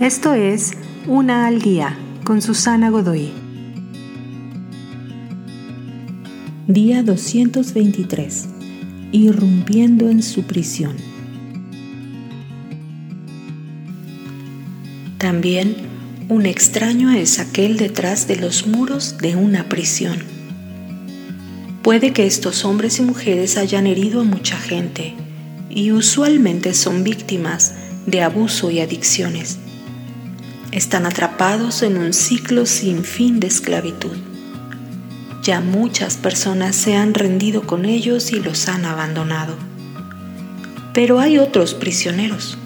[0.00, 0.72] Esto es
[1.06, 3.30] Una al Día con Susana Godoy.
[6.68, 8.46] Día 223.
[9.12, 10.96] Irrumpiendo en su prisión.
[15.16, 15.76] También
[16.28, 20.18] un extraño es aquel detrás de los muros de una prisión.
[21.80, 25.14] Puede que estos hombres y mujeres hayan herido a mucha gente
[25.70, 27.72] y usualmente son víctimas
[28.04, 29.60] de abuso y adicciones
[30.72, 34.16] están atrapados en un ciclo sin fin de esclavitud.
[35.42, 39.54] Ya muchas personas se han rendido con ellos y los han abandonado.
[40.92, 42.58] Pero hay otros prisioneros,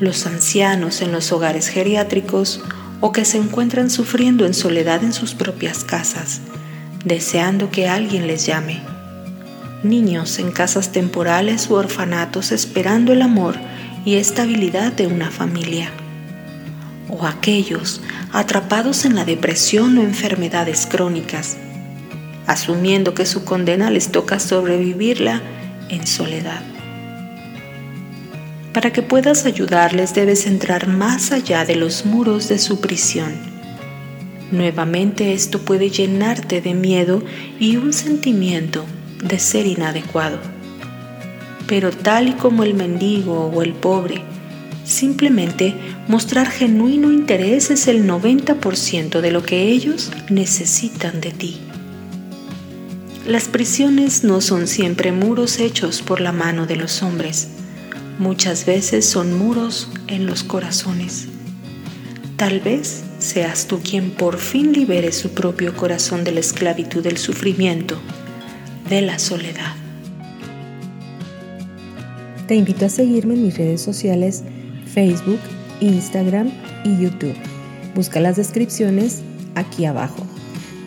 [0.00, 2.60] los ancianos en los hogares geriátricos
[3.00, 6.40] o que se encuentran sufriendo en soledad en sus propias casas,
[7.04, 8.82] deseando que alguien les llame.
[9.82, 13.54] Niños en casas temporales u orfanatos esperando el amor
[14.04, 15.90] y estabilidad de una familia
[17.08, 18.00] o aquellos
[18.32, 21.56] atrapados en la depresión o enfermedades crónicas,
[22.46, 25.42] asumiendo que su condena les toca sobrevivirla
[25.88, 26.62] en soledad.
[28.72, 33.32] Para que puedas ayudarles debes entrar más allá de los muros de su prisión.
[34.50, 37.22] Nuevamente esto puede llenarte de miedo
[37.58, 38.84] y un sentimiento
[39.22, 40.38] de ser inadecuado.
[41.66, 44.22] Pero tal y como el mendigo o el pobre
[44.88, 45.74] Simplemente
[46.08, 51.58] mostrar genuino interés es el 90% de lo que ellos necesitan de ti.
[53.26, 57.48] Las prisiones no son siempre muros hechos por la mano de los hombres,
[58.18, 61.28] muchas veces son muros en los corazones.
[62.38, 67.18] Tal vez seas tú quien por fin libere su propio corazón de la esclavitud del
[67.18, 67.98] sufrimiento,
[68.88, 69.74] de la soledad.
[72.46, 74.44] Te invito a seguirme en mis redes sociales
[74.92, 75.40] Facebook,
[75.80, 76.50] Instagram
[76.84, 77.36] y YouTube.
[77.94, 79.22] Busca las descripciones
[79.54, 80.26] aquí abajo.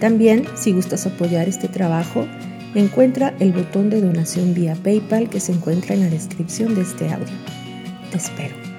[0.00, 2.26] También, si gustas apoyar este trabajo,
[2.74, 7.12] encuentra el botón de donación vía PayPal que se encuentra en la descripción de este
[7.12, 7.34] audio.
[8.10, 8.69] Te espero.